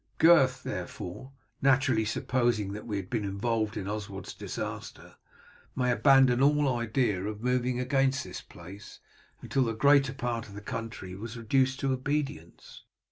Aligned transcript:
Gurth, 0.17 0.63
therefore, 0.63 1.31
naturally 1.61 2.05
supposing 2.05 2.73
that 2.73 2.87
we 2.87 2.97
had 2.97 3.07
been 3.07 3.23
involved 3.23 3.77
in 3.77 3.87
Oswald's 3.87 4.33
disaster, 4.33 5.17
may 5.75 5.91
abandon 5.91 6.41
all 6.41 6.75
idea 6.75 7.23
of 7.25 7.43
moving 7.43 7.79
against 7.79 8.23
this 8.23 8.41
place 8.41 8.99
until 9.43 9.65
the 9.65 9.73
greater 9.75 10.13
part 10.15 10.47
of 10.47 10.55
the 10.55 10.59
country 10.61 11.13
was 11.13 11.37
reduced 11.37 11.79
to 11.81 11.93
obedience." 11.93 12.81